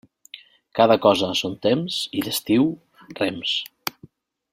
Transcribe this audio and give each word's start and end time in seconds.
Cada 0.77 0.95
cosa 1.03 1.27
a 1.33 1.35
son 1.41 1.53
temps, 1.65 1.99
i 2.21 2.25
d'estiu 2.29 2.65
rems. 3.21 3.53